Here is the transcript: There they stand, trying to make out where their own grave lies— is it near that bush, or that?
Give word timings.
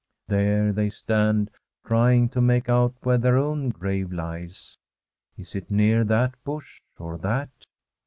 There 0.29 0.73
they 0.73 0.89
stand, 0.89 1.51
trying 1.85 2.29
to 2.29 2.41
make 2.41 2.69
out 2.69 2.95
where 3.03 3.19
their 3.19 3.37
own 3.37 3.69
grave 3.69 4.11
lies— 4.11 4.79
is 5.37 5.53
it 5.53 5.69
near 5.69 6.03
that 6.05 6.43
bush, 6.43 6.81
or 6.97 7.19
that? 7.19 7.51